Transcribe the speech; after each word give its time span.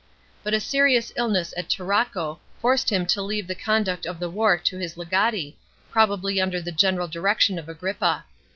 But 0.41 0.55
a 0.55 0.59
serious 0.59 1.13
illness 1.15 1.53
at 1.55 1.69
Tarraco 1.69 2.39
forced 2.59 2.91
him 2.91 3.05
to 3.05 3.21
leave 3.21 3.45
the 3.45 3.53
conduct 3.53 4.07
of 4.07 4.19
the 4.19 4.31
war 4.31 4.57
to 4.57 4.77
his 4.79 4.95
legati, 4.97 5.53
probably 5.91 6.41
under 6.41 6.59
the 6.59 6.71
general 6.71 7.07
direction 7.07 7.59
of 7.59 7.69
Agrippa. 7.69 8.25